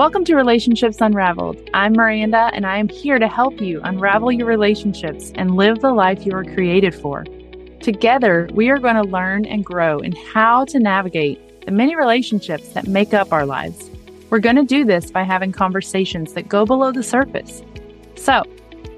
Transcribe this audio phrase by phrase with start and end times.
[0.00, 1.68] Welcome to Relationships Unraveled.
[1.74, 5.92] I'm Maranda, and I am here to help you unravel your relationships and live the
[5.92, 7.26] life you were created for.
[7.80, 12.70] Together, we are going to learn and grow in how to navigate the many relationships
[12.70, 13.90] that make up our lives.
[14.30, 17.62] We're going to do this by having conversations that go below the surface.
[18.16, 18.42] So,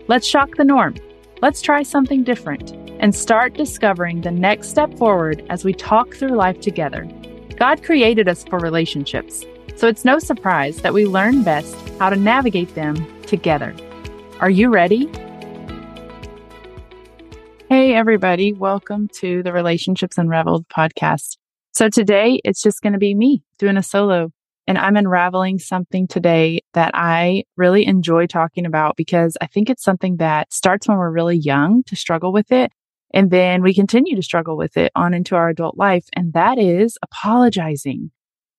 [0.07, 0.95] let's shock the norm.
[1.41, 6.37] Let's try something different and start discovering the next step forward as we talk through
[6.37, 7.09] life together.
[7.57, 9.45] God created us for relationships.
[9.75, 13.75] So it's no surprise that we learn best how to navigate them together.
[14.41, 15.11] Are you ready?
[17.69, 18.53] Hey, everybody.
[18.53, 21.39] Welcome to the Relationships Unraveled podcast.
[21.73, 24.31] So today it's just going to be me doing a solo
[24.67, 29.83] and I'm unraveling something today that I really enjoy talking about because I think it's
[29.83, 32.71] something that starts when we're really young to struggle with it.
[33.13, 36.05] And then we continue to struggle with it on into our adult life.
[36.15, 38.11] And that is apologizing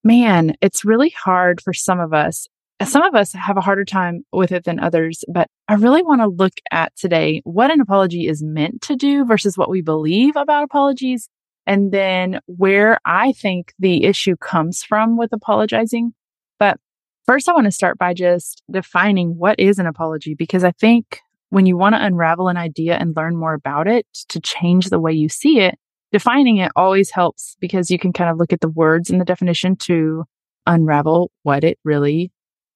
[0.03, 2.47] man, it's really hard for some of us.
[2.83, 6.21] Some of us have a harder time with it than others, but I really want
[6.21, 10.35] to look at today what an apology is meant to do versus what we believe
[10.35, 11.29] about apologies.
[11.65, 16.13] And then where I think the issue comes from with apologizing.
[16.59, 16.77] But
[17.25, 21.21] first, I want to start by just defining what is an apology, because I think
[21.51, 24.99] when you want to unravel an idea and learn more about it to change the
[24.99, 25.75] way you see it,
[26.13, 29.25] defining it always helps because you can kind of look at the words in the
[29.25, 30.23] definition to
[30.65, 32.31] unravel what it really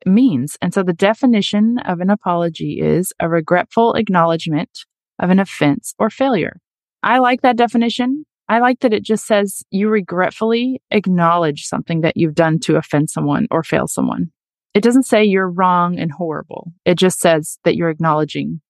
[0.06, 0.58] means.
[0.62, 4.86] And so the definition of an apology is a regretful acknowledgement
[5.20, 6.60] of an offense or failure.
[7.04, 8.26] I like that definition.
[8.50, 13.10] I like that it just says you regretfully acknowledge something that you've done to offend
[13.12, 14.32] someone or fail someone.
[14.74, 16.72] It doesn't say you're wrong and horrible.
[16.86, 18.62] It just says that you're acknowledging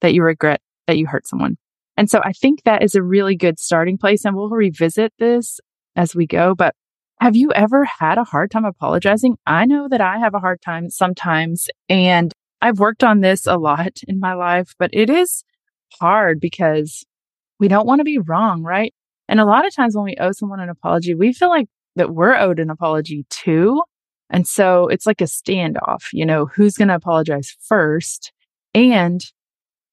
[0.00, 1.56] that you regret that you hurt someone.
[1.96, 4.24] And so I think that is a really good starting place.
[4.24, 5.60] And we'll revisit this
[5.96, 6.54] as we go.
[6.54, 6.74] But
[7.20, 9.36] have you ever had a hard time apologizing?
[9.46, 11.68] I know that I have a hard time sometimes.
[11.88, 15.44] And I've worked on this a lot in my life, but it is
[16.00, 17.04] hard because
[17.60, 18.92] we don't want to be wrong, right?
[19.28, 22.14] And a lot of times when we owe someone an apology, we feel like that
[22.14, 23.82] we're owed an apology too.
[24.30, 28.32] And so it's like a standoff, you know, who's going to apologize first?
[28.74, 29.24] And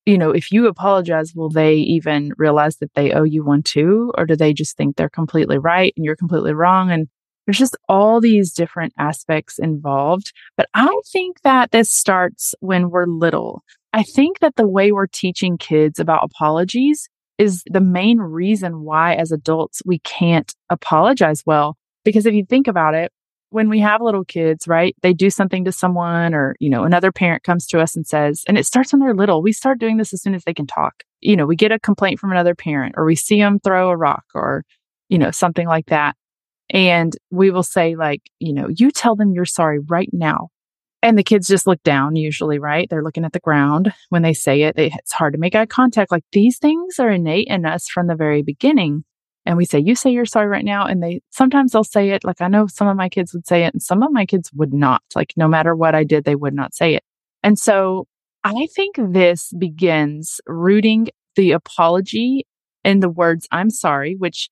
[0.05, 4.11] you know, if you apologize, will they even realize that they owe you one too?
[4.17, 6.91] Or do they just think they're completely right and you're completely wrong?
[6.91, 7.07] And
[7.45, 10.31] there's just all these different aspects involved.
[10.57, 13.63] But I think that this starts when we're little.
[13.93, 19.15] I think that the way we're teaching kids about apologies is the main reason why,
[19.15, 21.77] as adults, we can't apologize well.
[22.03, 23.11] Because if you think about it,
[23.51, 24.95] when we have little kids, right?
[25.01, 28.43] They do something to someone or, you know, another parent comes to us and says,
[28.47, 29.43] and it starts when they're little.
[29.43, 31.03] We start doing this as soon as they can talk.
[31.19, 33.97] You know, we get a complaint from another parent or we see them throw a
[33.97, 34.63] rock or,
[35.09, 36.15] you know, something like that.
[36.69, 40.47] And we will say, like, you know, you tell them you're sorry right now.
[41.03, 42.87] And the kids just look down, usually, right?
[42.89, 44.75] They're looking at the ground when they say it.
[44.77, 46.11] It's hard to make eye contact.
[46.11, 49.03] Like these things are innate in us from the very beginning
[49.45, 50.85] and we say, you say you're sorry right now.
[50.85, 52.23] And they sometimes they'll say it.
[52.23, 54.51] Like I know some of my kids would say it and some of my kids
[54.53, 55.01] would not.
[55.15, 57.03] Like no matter what I did, they would not say it.
[57.43, 58.07] And so
[58.43, 62.45] I think this begins rooting the apology
[62.83, 64.49] in the words, I'm sorry, which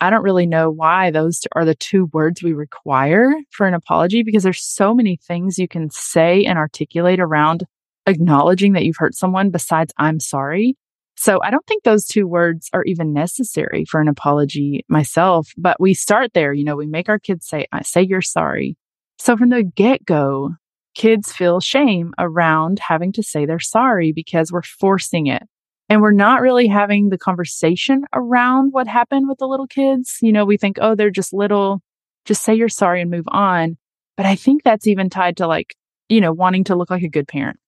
[0.00, 4.22] I don't really know why those are the two words we require for an apology
[4.22, 7.64] because there's so many things you can say and articulate around
[8.06, 10.76] acknowledging that you've hurt someone besides I'm sorry.
[11.20, 15.80] So I don't think those two words are even necessary for an apology myself, but
[15.80, 16.52] we start there.
[16.52, 18.76] You know, we make our kids say, I say you're sorry.
[19.18, 20.50] So from the get go,
[20.94, 25.42] kids feel shame around having to say they're sorry because we're forcing it.
[25.88, 30.18] And we're not really having the conversation around what happened with the little kids.
[30.22, 31.82] You know, we think, oh, they're just little,
[32.26, 33.76] just say you're sorry and move on.
[34.16, 35.74] But I think that's even tied to like,
[36.08, 37.58] you know, wanting to look like a good parent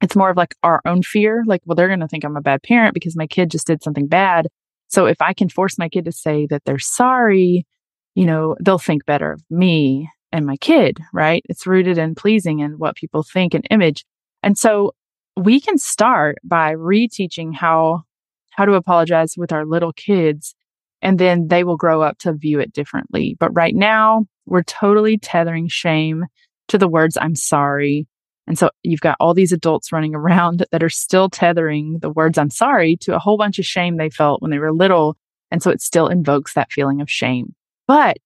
[0.00, 1.42] it's more of like our own fear.
[1.46, 3.82] Like, well, they're going to think I'm a bad parent because my kid just did
[3.82, 4.48] something bad.
[4.88, 7.66] So if I can force my kid to say that they're sorry,
[8.14, 11.42] you know, they'll think better of me and my kid, right?
[11.48, 14.04] It's rooted in pleasing and what people think and image.
[14.42, 14.94] And so
[15.36, 18.02] we can start by reteaching how
[18.50, 20.54] how to apologize with our little kids
[21.02, 23.36] and then they will grow up to view it differently.
[23.38, 26.24] But right now, we're totally tethering shame
[26.68, 28.06] to the words I'm sorry
[28.46, 32.38] and so you've got all these adults running around that are still tethering the words
[32.38, 35.16] I'm sorry to a whole bunch of shame they felt when they were little.
[35.50, 37.54] And so it still invokes that feeling of shame.
[37.86, 38.18] But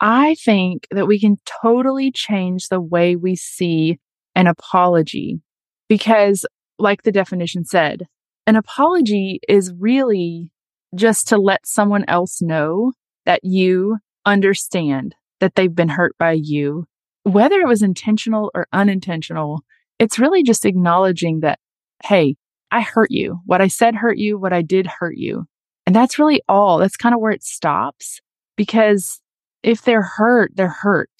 [0.00, 3.98] I think that we can totally change the way we see
[4.34, 5.40] an apology
[5.88, 6.46] because,
[6.78, 8.06] like the definition said,
[8.46, 10.50] an apology is really
[10.94, 12.92] just to let someone else know
[13.26, 16.86] that you understand that they've been hurt by you
[17.32, 19.62] whether it was intentional or unintentional,
[19.98, 21.58] it's really just acknowledging that,
[22.04, 22.36] hey,
[22.70, 23.40] I hurt you.
[23.46, 24.38] What I said hurt you.
[24.38, 25.46] What I did hurt you.
[25.86, 26.78] And that's really all.
[26.78, 28.20] That's kind of where it stops
[28.56, 29.20] because
[29.62, 31.10] if they're hurt, they're hurt.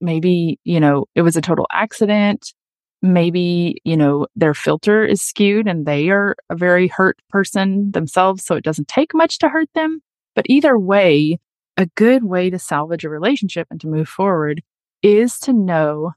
[0.00, 2.52] Maybe, you know, it was a total accident.
[3.02, 8.44] Maybe, you know, their filter is skewed and they are a very hurt person themselves.
[8.44, 10.00] So it doesn't take much to hurt them.
[10.36, 11.38] But either way,
[11.76, 14.62] a good way to salvage a relationship and to move forward
[15.02, 16.12] is to know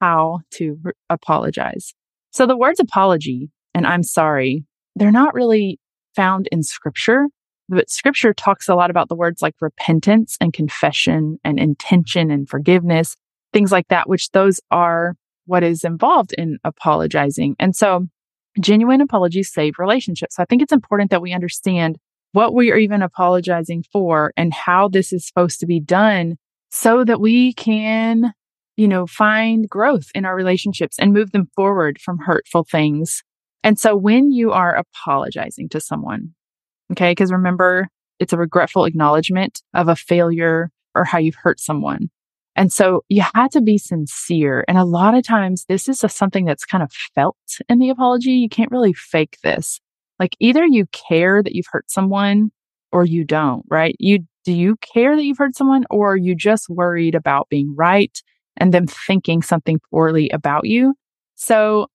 [0.00, 1.94] how to re- apologize.
[2.30, 4.64] So the words apology and I'm sorry,
[4.96, 5.78] they're not really
[6.14, 7.26] found in scripture,
[7.68, 12.48] but scripture talks a lot about the words like repentance and confession and intention and
[12.48, 13.16] forgiveness,
[13.52, 15.14] things like that, which those are
[15.46, 17.56] what is involved in apologizing.
[17.58, 18.06] And so
[18.60, 20.36] genuine apologies save relationships.
[20.36, 21.96] So I think it's important that we understand
[22.32, 26.36] what we are even apologizing for and how this is supposed to be done
[26.70, 28.32] so that we can,
[28.76, 33.22] you know, find growth in our relationships and move them forward from hurtful things.
[33.62, 36.34] And so when you are apologizing to someone,
[36.92, 37.88] okay, because remember,
[38.18, 42.10] it's a regretful acknowledgement of a failure or how you've hurt someone.
[42.56, 44.64] And so you had to be sincere.
[44.68, 47.36] And a lot of times this is a, something that's kind of felt
[47.68, 48.32] in the apology.
[48.32, 49.80] You can't really fake this.
[50.18, 52.50] Like either you care that you've hurt someone
[52.92, 53.94] or you don't, right?
[53.98, 57.74] You do you care that you've hurt someone or are you just worried about being
[57.76, 58.22] right
[58.56, 60.94] and them thinking something poorly about you?
[61.34, 61.88] So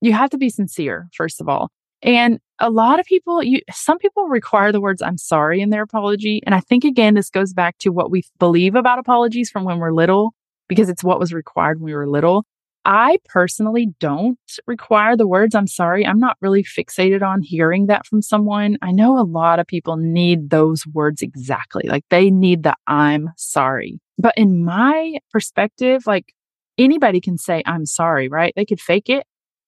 [0.00, 1.70] you have to be sincere, first of all.
[2.02, 5.82] And a lot of people, you, some people require the words, I'm sorry in their
[5.82, 6.42] apology.
[6.44, 9.78] And I think again, this goes back to what we believe about apologies from when
[9.78, 10.34] we're little,
[10.68, 12.44] because it's what was required when we were little.
[12.84, 16.06] I personally don't require the words, I'm sorry.
[16.06, 18.76] I'm not really fixated on hearing that from someone.
[18.82, 21.84] I know a lot of people need those words exactly.
[21.86, 24.00] Like they need the I'm sorry.
[24.18, 26.34] But in my perspective, like
[26.76, 28.52] anybody can say, I'm sorry, right?
[28.56, 29.24] They could fake it.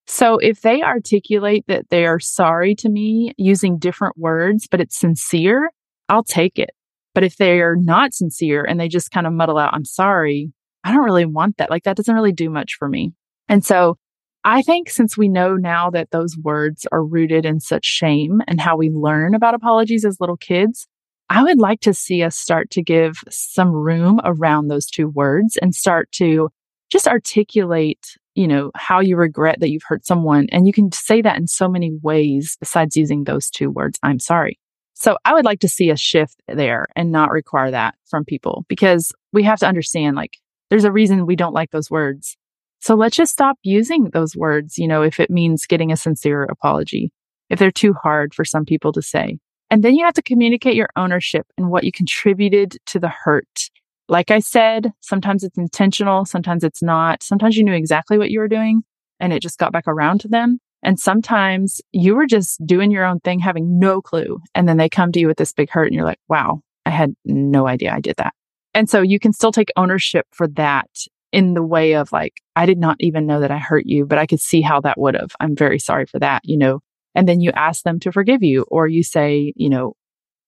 [0.06, 4.98] So if they articulate that they are sorry to me using different words, but it's
[4.98, 5.70] sincere,
[6.08, 6.70] I'll take it.
[7.14, 10.52] But if they are not sincere and they just kind of muddle out, I'm sorry,
[10.84, 11.70] I don't really want that.
[11.70, 13.12] Like that doesn't really do much for me.
[13.48, 13.96] And so
[14.44, 18.60] I think since we know now that those words are rooted in such shame and
[18.60, 20.86] how we learn about apologies as little kids,
[21.30, 25.56] I would like to see us start to give some room around those two words
[25.56, 26.50] and start to
[26.90, 30.48] just articulate, you know, how you regret that you've hurt someone.
[30.52, 34.20] And you can say that in so many ways besides using those two words, I'm
[34.20, 34.60] sorry.
[34.92, 38.64] So I would like to see a shift there and not require that from people
[38.68, 40.38] because we have to understand like
[40.74, 42.36] there's a reason we don't like those words.
[42.80, 46.42] So let's just stop using those words, you know, if it means getting a sincere
[46.42, 47.12] apology,
[47.48, 49.38] if they're too hard for some people to say.
[49.70, 53.70] And then you have to communicate your ownership and what you contributed to the hurt.
[54.08, 57.22] Like I said, sometimes it's intentional, sometimes it's not.
[57.22, 58.82] Sometimes you knew exactly what you were doing
[59.20, 60.58] and it just got back around to them.
[60.82, 64.40] And sometimes you were just doing your own thing, having no clue.
[64.56, 66.90] And then they come to you with this big hurt and you're like, wow, I
[66.90, 68.34] had no idea I did that.
[68.74, 70.88] And so you can still take ownership for that
[71.32, 74.18] in the way of like, I did not even know that I hurt you, but
[74.18, 75.32] I could see how that would have.
[75.40, 76.80] I'm very sorry for that, you know.
[77.14, 79.94] And then you ask them to forgive you, or you say, you know,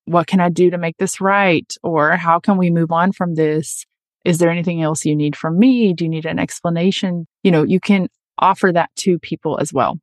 [0.06, 1.72] what can I do to make this right?
[1.82, 3.84] Or how can we move on from this?
[4.24, 5.92] Is there anything else you need from me?
[5.92, 7.26] Do you need an explanation?
[7.44, 8.08] You know, you can
[8.38, 9.98] offer that to people as well.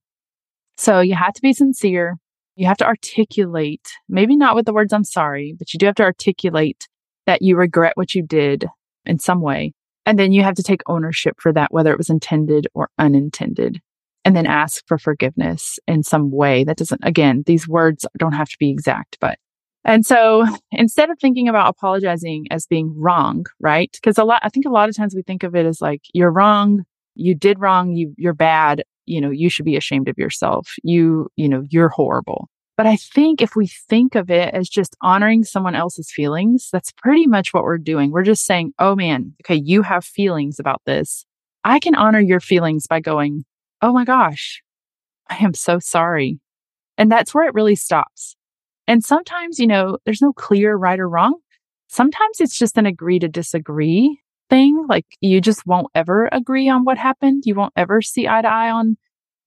[0.77, 2.17] So you have to be sincere.
[2.55, 5.95] You have to articulate, maybe not with the words, I'm sorry, but you do have
[5.95, 6.87] to articulate
[7.25, 8.65] that you regret what you did
[9.05, 9.73] in some way.
[10.05, 13.79] And then you have to take ownership for that, whether it was intended or unintended.
[14.25, 16.63] And then ask for forgiveness in some way.
[16.63, 19.37] That doesn't, again, these words don't have to be exact, but.
[19.83, 23.89] And so instead of thinking about apologizing as being wrong, right?
[23.91, 26.03] Because a lot, I think a lot of times we think of it as like,
[26.13, 30.17] you're wrong, you did wrong, you, you're bad, you know, you should be ashamed of
[30.17, 30.73] yourself.
[30.83, 32.47] You, you know, you're horrible.
[32.75, 36.91] But I think if we think of it as just honoring someone else's feelings, that's
[36.91, 38.11] pretty much what we're doing.
[38.11, 41.25] We're just saying, oh man, okay, you have feelings about this.
[41.63, 43.45] I can honor your feelings by going,
[43.81, 44.61] oh my gosh,
[45.29, 46.39] I am so sorry.
[46.97, 48.35] And that's where it really stops.
[48.87, 51.35] And sometimes, you know, there's no clear right or wrong.
[51.89, 54.85] Sometimes it's just an agree to disagree thing.
[54.89, 57.43] Like you just won't ever agree on what happened.
[57.45, 58.97] You won't ever see eye to eye on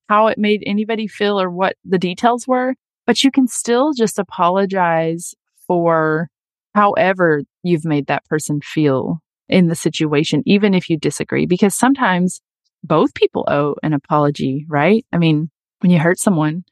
[0.08, 2.76] how it made anybody feel or what the details were
[3.06, 5.34] but you can still just apologize
[5.66, 6.28] for
[6.74, 12.40] however you've made that person feel in the situation, even if you disagree, because sometimes
[12.82, 15.06] both people owe an apology, right?
[15.12, 16.64] I mean, when you hurt someone,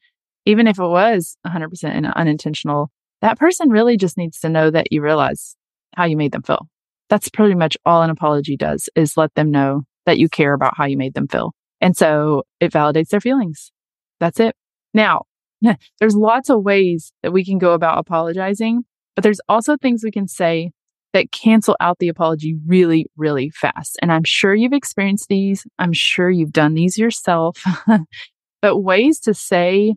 [0.45, 5.01] even if it was 100% unintentional, that person really just needs to know that you
[5.01, 5.55] realize
[5.95, 6.67] how you made them feel.
[7.09, 10.75] That's pretty much all an apology does is let them know that you care about
[10.77, 11.53] how you made them feel.
[11.81, 13.71] And so it validates their feelings.
[14.19, 14.55] That's it.
[14.93, 15.23] Now,
[15.99, 18.83] there's lots of ways that we can go about apologizing,
[19.15, 20.71] but there's also things we can say
[21.13, 23.97] that cancel out the apology really, really fast.
[24.01, 25.65] And I'm sure you've experienced these.
[25.79, 27.63] I'm sure you've done these yourself.
[28.61, 29.95] but ways to say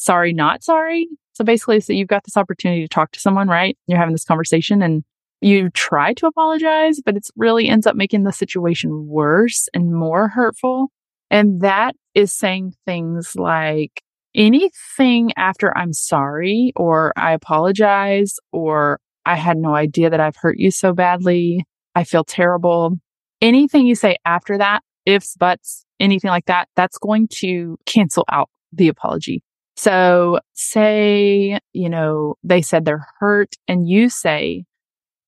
[0.00, 1.08] sorry, not sorry.
[1.34, 3.76] So basically, so you've got this opportunity to talk to someone, right?
[3.86, 5.04] You're having this conversation and
[5.42, 10.28] you try to apologize, but it really ends up making the situation worse and more
[10.28, 10.88] hurtful.
[11.30, 14.02] And that is saying things like,
[14.34, 20.58] anything after I'm sorry or I apologize or I had no idea that I've hurt
[20.58, 21.64] you so badly.
[21.94, 22.98] I feel terrible.
[23.40, 28.48] Anything you say after that, ifs, buts, anything like that, that's going to cancel out
[28.72, 29.42] the apology.
[29.76, 34.64] So say, you know, they said they're hurt and you say,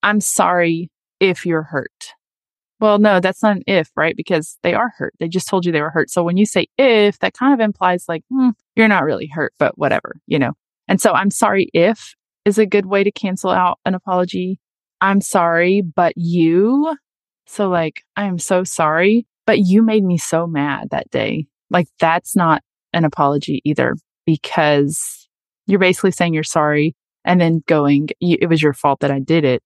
[0.03, 0.91] I'm sorry
[1.21, 2.15] if you're hurt.
[2.83, 4.17] Well, no, that's not an if, right?
[4.17, 5.15] Because they are hurt.
[5.21, 6.11] They just told you they were hurt.
[6.11, 9.55] So when you say if, that kind of implies like, hmm, you're not really hurt,
[9.57, 10.51] but whatever, you know?
[10.89, 14.59] And so I'm sorry if is a good way to cancel out an apology.
[15.01, 16.97] I'm sorry, but you.
[17.47, 21.47] So like, I am so sorry, but you made me so mad that day.
[21.71, 22.63] Like that's not
[22.93, 23.95] an apology either
[24.27, 25.29] because
[25.69, 29.45] you're basically saying you're sorry and then going, it was your fault that I did
[29.45, 29.63] it.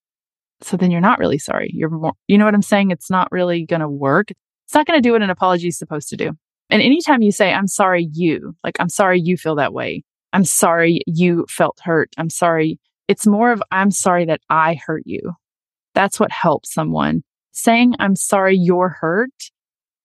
[0.63, 1.71] So then you're not really sorry.
[1.73, 2.91] You're more, you know what I'm saying?
[2.91, 4.31] It's not really going to work.
[4.31, 6.33] It's not going to do what an apology is supposed to do.
[6.71, 10.03] And anytime you say, I'm sorry, you, like, I'm sorry you feel that way.
[10.33, 12.11] I'm sorry you felt hurt.
[12.19, 12.81] I'm sorry.
[13.07, 15.33] It's more of, I'm sorry that I hurt you.
[15.95, 17.23] That's what helps someone.
[17.53, 19.31] Saying, I'm sorry you're hurt,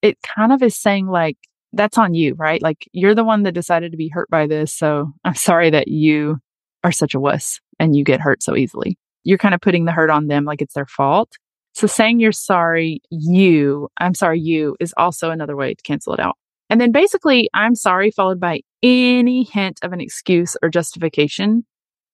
[0.02, 1.38] it kind of is saying, like,
[1.74, 2.62] that's on you, right?
[2.62, 4.74] Like, you're the one that decided to be hurt by this.
[4.74, 6.38] So I'm sorry that you
[6.84, 9.92] are such a wuss and you get hurt so easily you're kind of putting the
[9.92, 11.34] hurt on them like it's their fault.
[11.74, 16.20] So saying you're sorry, you, I'm sorry, you is also another way to cancel it
[16.20, 16.38] out.
[16.70, 21.66] And then basically, I'm sorry followed by any hint of an excuse or justification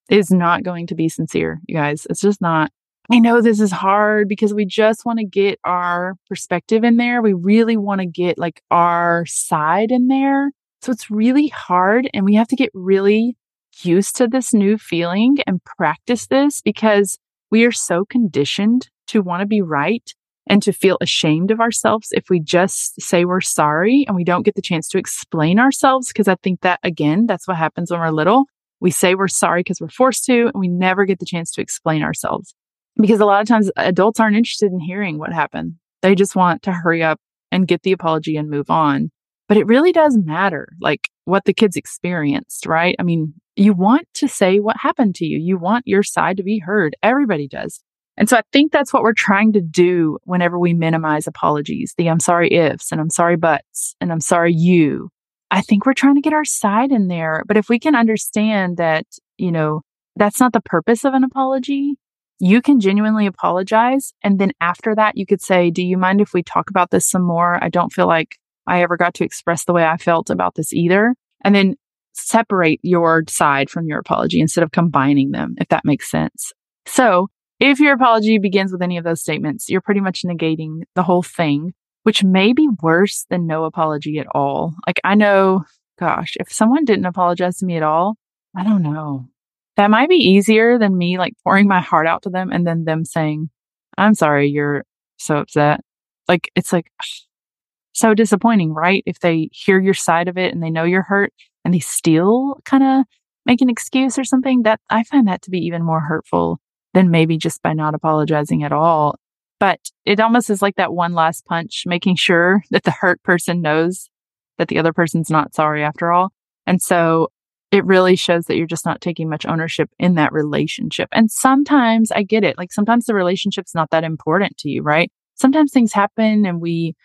[0.10, 2.08] is not going to be sincere, you guys.
[2.10, 2.72] It's just not.
[3.10, 7.22] I know this is hard because we just want to get our perspective in there.
[7.22, 10.52] We really want to get like our side in there.
[10.82, 13.38] So it's really hard and we have to get really
[13.86, 17.18] used to this new feeling and practice this because
[17.52, 20.14] we are so conditioned to want to be right
[20.50, 24.44] and to feel ashamed of ourselves if we just say we're sorry and we don't
[24.44, 26.08] get the chance to explain ourselves.
[26.08, 28.46] Because I think that, again, that's what happens when we're little.
[28.80, 31.62] We say we're sorry because we're forced to, and we never get the chance to
[31.62, 32.54] explain ourselves.
[32.96, 35.76] Because a lot of times adults aren't interested in hearing what happened.
[36.02, 37.20] They just want to hurry up
[37.52, 39.12] and get the apology and move on.
[39.48, 42.96] But it really does matter, like what the kids experienced, right?
[43.00, 45.40] I mean, you want to say what happened to you.
[45.40, 46.96] You want your side to be heard.
[47.02, 47.82] Everybody does.
[48.16, 52.10] And so I think that's what we're trying to do whenever we minimize apologies, the
[52.10, 55.10] I'm sorry ifs and I'm sorry buts and I'm sorry you.
[55.50, 57.44] I think we're trying to get our side in there.
[57.48, 59.06] But if we can understand that,
[59.38, 59.82] you know,
[60.16, 61.96] that's not the purpose of an apology,
[62.40, 64.14] you can genuinely apologize.
[64.24, 67.10] And then after that, you could say, Do you mind if we talk about this
[67.10, 67.64] some more?
[67.64, 68.38] I don't feel like
[68.68, 71.16] I ever got to express the way I felt about this either.
[71.44, 71.76] And then
[72.18, 76.52] separate your side from your apology instead of combining them, if that makes sense.
[76.86, 77.28] So
[77.60, 81.24] if your apology begins with any of those statements, you're pretty much negating the whole
[81.24, 84.76] thing, which may be worse than no apology at all.
[84.86, 85.64] Like I know,
[86.00, 88.16] gosh, if someone didn't apologize to me at all,
[88.56, 89.28] I don't know.
[89.76, 92.86] That might be easier than me like pouring my heart out to them and then
[92.86, 93.50] them saying,
[93.98, 94.84] I'm sorry, you're
[95.18, 95.82] so upset.
[96.28, 96.92] Like it's like
[97.94, 99.04] so disappointing, right?
[99.06, 101.34] If they hear your side of it and they know you're hurt
[101.68, 103.04] and they still kind of
[103.46, 106.62] make an excuse or something, that I find that to be even more hurtful
[106.94, 109.18] than maybe just by not apologizing at all.
[109.60, 113.62] But it almost is like that one last punch, making sure that the hurt person
[113.62, 114.10] knows
[114.58, 116.30] that the other person's not sorry after all.
[116.66, 117.34] And so
[117.70, 121.10] it really shows that you're just not taking much ownership in that relationship.
[121.12, 122.58] And sometimes I get it.
[122.58, 125.12] Like sometimes the relationship's not that important to you, right?
[125.36, 126.96] Sometimes things happen and we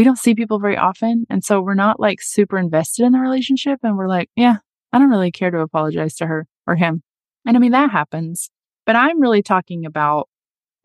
[0.00, 1.26] we don't see people very often.
[1.28, 3.80] And so we're not like super invested in the relationship.
[3.82, 4.56] And we're like, yeah,
[4.94, 7.02] I don't really care to apologize to her or him.
[7.46, 8.48] And I mean, that happens.
[8.86, 10.30] But I'm really talking about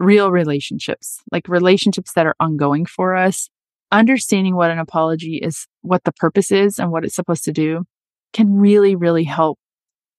[0.01, 3.49] real relationships, like relationships that are ongoing for us.
[3.89, 7.85] Understanding what an apology is, what the purpose is, and what it's supposed to do
[8.33, 9.57] can really, really help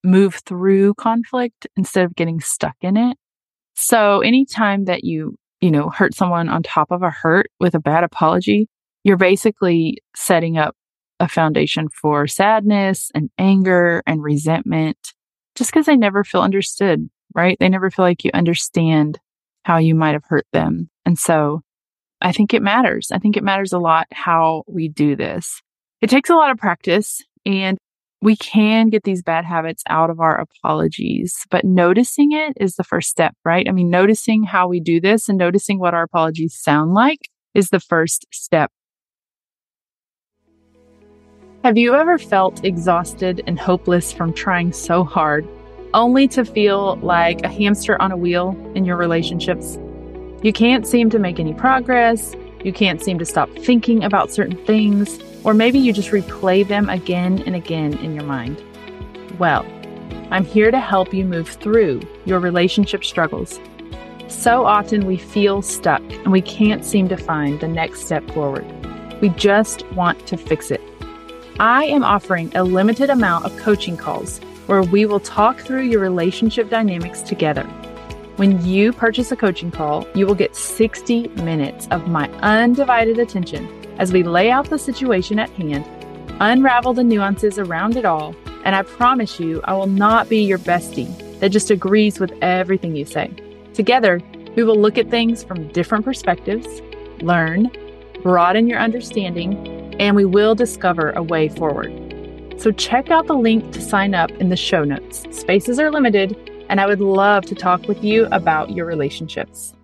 [0.04, 3.18] move through conflict instead of getting stuck in it.
[3.74, 7.78] So anytime that you, you know, hurt someone on top of a hurt with a
[7.78, 8.70] bad apology,
[9.06, 10.74] you're basically setting up
[11.20, 14.98] a foundation for sadness and anger and resentment
[15.54, 17.56] just because they never feel understood, right?
[17.60, 19.20] They never feel like you understand
[19.64, 20.90] how you might have hurt them.
[21.04, 21.60] And so
[22.20, 23.12] I think it matters.
[23.12, 25.62] I think it matters a lot how we do this.
[26.00, 27.78] It takes a lot of practice and
[28.22, 32.82] we can get these bad habits out of our apologies, but noticing it is the
[32.82, 33.68] first step, right?
[33.68, 37.70] I mean, noticing how we do this and noticing what our apologies sound like is
[37.70, 38.72] the first step.
[41.66, 45.44] Have you ever felt exhausted and hopeless from trying so hard,
[45.94, 49.76] only to feel like a hamster on a wheel in your relationships?
[50.44, 52.36] You can't seem to make any progress.
[52.62, 56.88] You can't seem to stop thinking about certain things, or maybe you just replay them
[56.88, 58.62] again and again in your mind.
[59.40, 59.66] Well,
[60.30, 63.58] I'm here to help you move through your relationship struggles.
[64.28, 68.64] So often we feel stuck and we can't seem to find the next step forward.
[69.20, 70.80] We just want to fix it.
[71.58, 76.00] I am offering a limited amount of coaching calls where we will talk through your
[76.00, 77.62] relationship dynamics together.
[78.36, 83.66] When you purchase a coaching call, you will get 60 minutes of my undivided attention
[83.98, 85.86] as we lay out the situation at hand,
[86.40, 88.36] unravel the nuances around it all,
[88.66, 92.94] and I promise you, I will not be your bestie that just agrees with everything
[92.94, 93.30] you say.
[93.72, 94.20] Together,
[94.56, 96.82] we will look at things from different perspectives,
[97.22, 97.70] learn,
[98.22, 101.92] broaden your understanding, and we will discover a way forward.
[102.58, 105.24] So check out the link to sign up in the show notes.
[105.30, 106.34] Spaces are limited,
[106.68, 109.74] and I would love to talk with you about your relationships.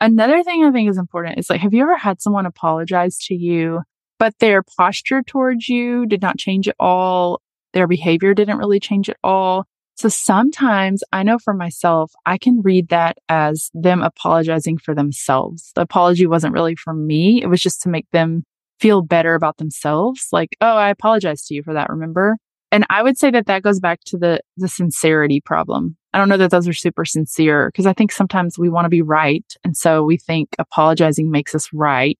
[0.00, 3.34] Another thing I think is important is like, have you ever had someone apologize to
[3.34, 3.82] you,
[4.18, 7.42] but their posture towards you did not change at all?
[7.74, 9.66] Their behavior didn't really change at all.
[10.00, 15.72] So sometimes I know for myself, I can read that as them apologizing for themselves.
[15.74, 17.42] The apology wasn't really for me.
[17.42, 18.44] It was just to make them
[18.78, 20.28] feel better about themselves.
[20.32, 21.90] Like, oh, I apologize to you for that.
[21.90, 22.38] Remember?
[22.72, 25.98] And I would say that that goes back to the, the sincerity problem.
[26.14, 28.90] I don't know that those are super sincere because I think sometimes we want to
[28.90, 29.44] be right.
[29.64, 32.18] And so we think apologizing makes us right.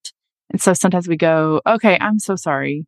[0.51, 2.85] And so sometimes we go, okay, I'm so sorry.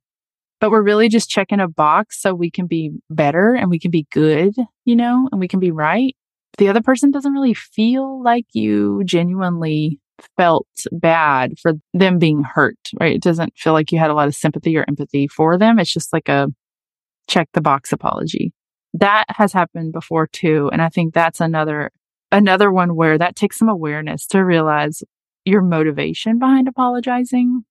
[0.63, 3.91] But we're really just checking a box so we can be better and we can
[3.91, 6.17] be good, you know, and we can be right.
[6.57, 9.99] The other person doesn't really feel like you genuinely
[10.37, 13.17] felt bad for them being hurt, right?
[13.17, 15.81] It doesn't feel like you had a lot of sympathy or empathy for them.
[15.81, 16.49] It's just like a
[17.29, 18.55] check the box apology
[18.95, 20.71] that has happened before too.
[20.73, 21.91] And I think that's another,
[22.31, 25.03] another one where that takes some awareness to realize
[25.45, 27.65] your motivation behind apologizing.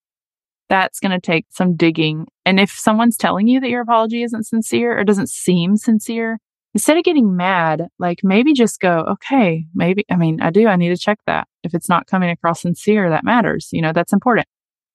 [0.71, 2.27] That's going to take some digging.
[2.45, 6.39] And if someone's telling you that your apology isn't sincere or doesn't seem sincere,
[6.73, 10.77] instead of getting mad, like maybe just go, okay, maybe, I mean, I do, I
[10.77, 11.45] need to check that.
[11.63, 13.67] If it's not coming across sincere, that matters.
[13.73, 14.47] You know, that's important.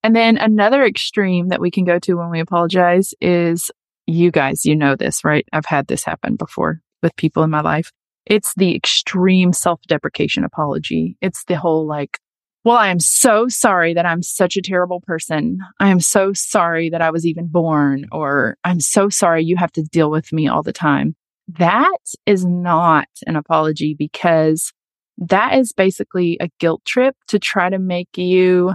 [0.02, 3.70] And then another extreme that we can go to when we apologize is
[4.06, 5.46] you guys, you know this, right?
[5.52, 7.92] I've had this happen before with people in my life.
[8.24, 11.18] It's the extreme self deprecation apology.
[11.20, 12.18] It's the whole like,
[12.66, 15.60] well, I am so sorry that I'm such a terrible person.
[15.78, 19.70] I am so sorry that I was even born, or I'm so sorry you have
[19.74, 21.14] to deal with me all the time.
[21.46, 24.72] That is not an apology because
[25.16, 28.74] that is basically a guilt trip to try to make you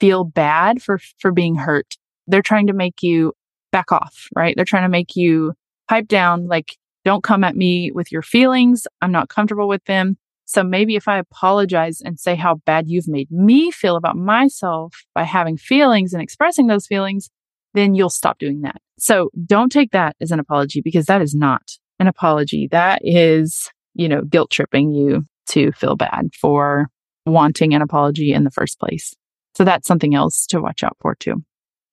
[0.00, 1.96] feel bad for, for being hurt.
[2.26, 3.34] They're trying to make you
[3.70, 4.56] back off, right?
[4.56, 5.52] They're trying to make you
[5.88, 8.86] pipe down, like, don't come at me with your feelings.
[9.02, 10.16] I'm not comfortable with them.
[10.50, 15.04] So maybe if I apologize and say how bad you've made me feel about myself
[15.14, 17.30] by having feelings and expressing those feelings,
[17.74, 18.82] then you'll stop doing that.
[18.98, 21.62] So don't take that as an apology because that is not
[22.00, 22.66] an apology.
[22.68, 26.88] That is, you know, guilt tripping you to feel bad for
[27.26, 29.14] wanting an apology in the first place.
[29.54, 31.44] So that's something else to watch out for too.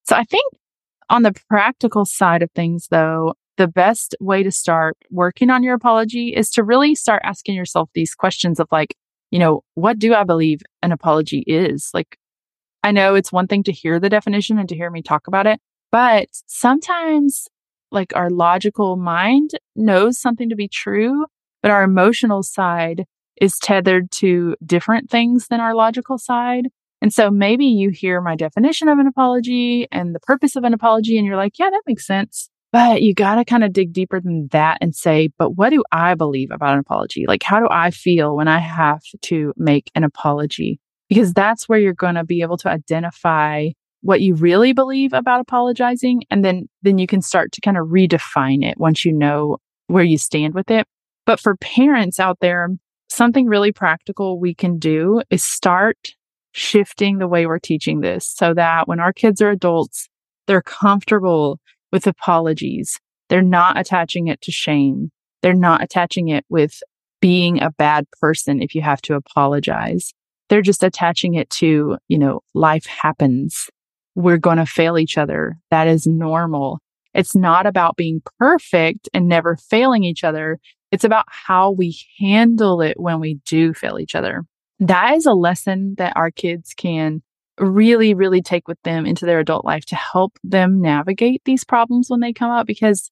[0.09, 0.51] So I think
[1.11, 5.75] on the practical side of things, though, the best way to start working on your
[5.75, 8.95] apology is to really start asking yourself these questions of like,
[9.31, 11.89] you know, what do I believe an apology is?
[11.93, 12.17] Like,
[12.83, 15.47] I know it's one thing to hear the definition and to hear me talk about
[15.47, 15.59] it,
[15.91, 17.47] but sometimes
[17.91, 21.25] like our logical mind knows something to be true,
[21.61, 23.05] but our emotional side
[23.41, 26.67] is tethered to different things than our logical side.
[27.01, 30.73] And so maybe you hear my definition of an apology and the purpose of an
[30.73, 32.49] apology, and you're like, yeah, that makes sense.
[32.71, 35.83] But you got to kind of dig deeper than that and say, but what do
[35.91, 37.25] I believe about an apology?
[37.27, 40.79] Like, how do I feel when I have to make an apology?
[41.07, 43.69] Because that's where you're going to be able to identify
[44.01, 46.23] what you really believe about apologizing.
[46.29, 50.03] And then, then you can start to kind of redefine it once you know where
[50.03, 50.85] you stand with it.
[51.25, 52.69] But for parents out there,
[53.09, 56.15] something really practical we can do is start
[56.51, 60.09] shifting the way we're teaching this so that when our kids are adults,
[60.47, 61.59] they're comfortable
[61.97, 62.99] with apologies.
[63.27, 65.09] They're not attaching it to shame.
[65.41, 66.79] They're not attaching it with
[67.21, 70.13] being a bad person if you have to apologize.
[70.49, 73.69] they're just attaching it to, you know, life happens.
[74.15, 75.57] We're going to fail each other.
[75.71, 76.79] That is normal.
[77.15, 80.59] It's not about being perfect and never failing each other.
[80.91, 84.43] It's about how we handle it when we do fail each other.
[84.79, 87.23] That is a lesson that our kids can
[87.59, 92.09] really, really take with them into their adult life to help them navigate these problems
[92.09, 92.67] when they come up.
[92.67, 93.11] Because,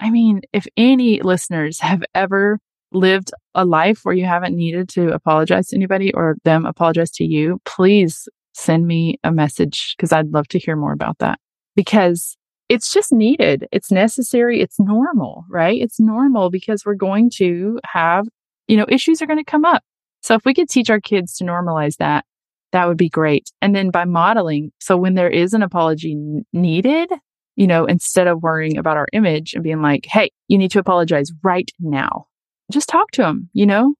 [0.00, 2.58] I mean, if any listeners have ever
[2.92, 7.24] lived a life where you haven't needed to apologize to anybody or them apologize to
[7.24, 11.38] you, please send me a message because I'd love to hear more about that.
[11.74, 12.36] Because
[12.68, 13.66] it's just needed.
[13.72, 14.60] It's necessary.
[14.60, 15.80] It's normal, right?
[15.80, 18.26] It's normal because we're going to have,
[18.68, 19.82] you know, issues are going to come up.
[20.22, 22.24] So if we could teach our kids to normalize that,
[22.74, 23.52] that would be great.
[23.62, 26.16] And then by modeling, so when there is an apology
[26.52, 27.08] needed,
[27.54, 30.80] you know, instead of worrying about our image and being like, Hey, you need to
[30.80, 32.26] apologize right now.
[32.72, 33.94] Just talk to them, you know,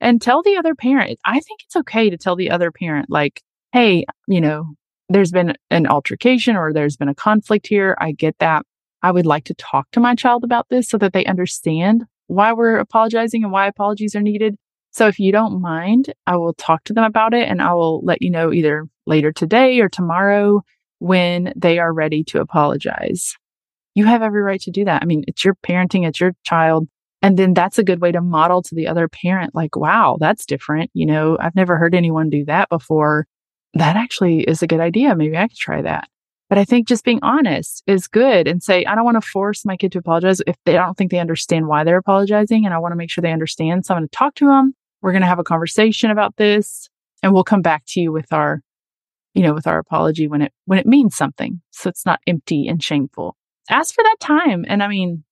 [0.00, 1.20] and tell the other parent.
[1.24, 3.42] I think it's okay to tell the other parent, like,
[3.72, 4.74] Hey, you know,
[5.08, 7.96] there's been an altercation or there's been a conflict here.
[8.00, 8.66] I get that.
[9.04, 12.54] I would like to talk to my child about this so that they understand why
[12.54, 14.56] we're apologizing and why apologies are needed.
[14.92, 18.00] So if you don't mind, I will talk to them about it and I will
[18.04, 20.62] let you know either later today or tomorrow
[20.98, 23.36] when they are ready to apologize.
[23.94, 25.02] You have every right to do that.
[25.02, 26.88] I mean, it's your parenting, it's your child.
[27.22, 30.46] And then that's a good way to model to the other parent, like, wow, that's
[30.46, 30.90] different.
[30.94, 33.26] You know, I've never heard anyone do that before
[33.74, 35.14] that actually is a good idea.
[35.14, 36.08] Maybe I could try that.
[36.48, 39.64] But I think just being honest is good and say, I don't want to force
[39.64, 42.64] my kid to apologize if they don't think they understand why they're apologizing.
[42.64, 43.86] And I want to make sure they understand.
[43.86, 44.74] So I'm going to talk to them.
[45.02, 46.88] We're going to have a conversation about this
[47.22, 48.62] and we'll come back to you with our,
[49.34, 51.60] you know, with our apology when it, when it means something.
[51.70, 53.36] So it's not empty and shameful.
[53.70, 54.64] Ask for that time.
[54.68, 55.24] And I mean,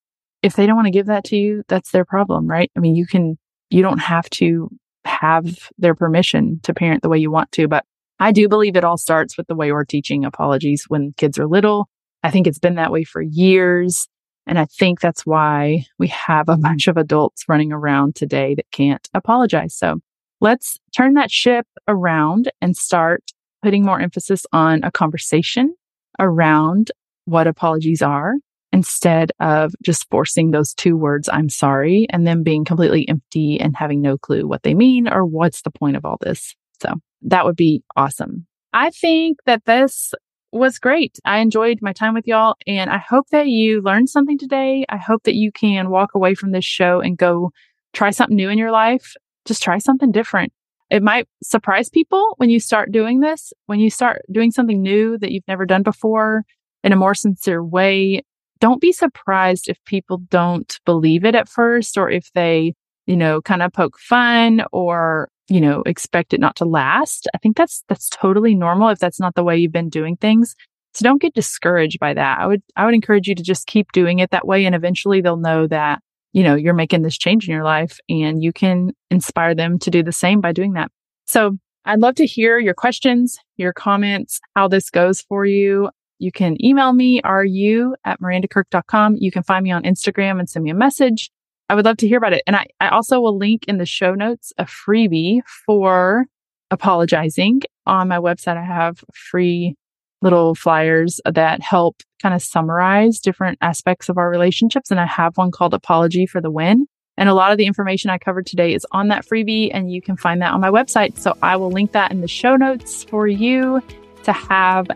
[0.43, 2.71] if they don't want to give that to you, that's their problem, right?
[2.77, 3.39] I mean, you can,
[3.71, 4.71] you don't have to
[5.05, 7.85] have their permission to parent the way you want to, but
[8.21, 11.47] I do believe it all starts with the way we're teaching apologies when kids are
[11.47, 11.89] little.
[12.23, 14.09] I think it's been that way for years.
[14.49, 18.71] And I think that's why we have a bunch of adults running around today that
[18.73, 19.75] can't apologize.
[19.75, 20.01] So
[20.41, 23.23] let's turn that ship around and start
[23.63, 25.75] putting more emphasis on a conversation
[26.19, 26.91] around
[27.27, 28.35] what apologies are
[28.73, 33.77] instead of just forcing those two words, I'm sorry, and then being completely empty and
[33.77, 36.55] having no clue what they mean or what's the point of all this.
[36.83, 38.47] So that would be awesome.
[38.73, 40.13] I think that this
[40.53, 41.19] was great.
[41.25, 44.85] I enjoyed my time with y'all and I hope that you learned something today.
[44.89, 47.51] I hope that you can walk away from this show and go
[47.93, 49.15] try something new in your life.
[49.45, 50.53] Just try something different.
[50.91, 55.19] It might surprise people when you start doing this, when you start doing something new
[55.19, 56.45] that you've never done before
[56.83, 58.23] in a more sincere way.
[58.61, 62.75] Don't be surprised if people don't believe it at first or if they,
[63.07, 67.27] you know, kind of poke fun or you know, expect it not to last.
[67.35, 70.55] I think that's, that's totally normal if that's not the way you've been doing things.
[70.95, 72.39] So don't get discouraged by that.
[72.39, 74.65] I would, I would encourage you to just keep doing it that way.
[74.65, 76.01] And eventually they'll know that,
[76.33, 79.91] you know, you're making this change in your life and you can inspire them to
[79.91, 80.91] do the same by doing that.
[81.27, 85.91] So I'd love to hear your questions, your comments, how this goes for you.
[86.19, 89.17] You can email me, ru at marandakirk.com.
[89.19, 91.31] You can find me on Instagram and send me a message.
[91.69, 92.43] I would love to hear about it.
[92.47, 96.27] And I, I also will link in the show notes a freebie for
[96.71, 97.63] apologizing.
[97.87, 99.75] On my website, I have free
[100.21, 104.91] little flyers that help kind of summarize different aspects of our relationships.
[104.91, 106.87] And I have one called Apology for the Win.
[107.17, 110.01] And a lot of the information I covered today is on that freebie, and you
[110.01, 111.19] can find that on my website.
[111.19, 113.83] So I will link that in the show notes for you
[114.23, 114.87] to have.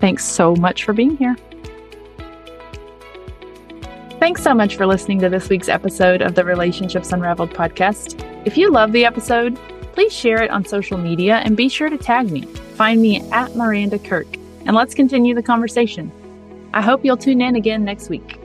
[0.00, 1.36] Thanks so much for being here.
[4.26, 8.24] Thanks so much for listening to this week's episode of the Relationships Unraveled podcast.
[8.44, 9.56] If you love the episode,
[9.92, 12.42] please share it on social media and be sure to tag me.
[12.74, 14.26] Find me at Maranda Kirk
[14.64, 16.10] and let's continue the conversation.
[16.74, 18.40] I hope you'll tune in again next week.